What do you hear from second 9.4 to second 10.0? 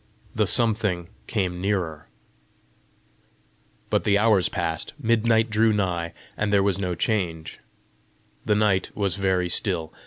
still.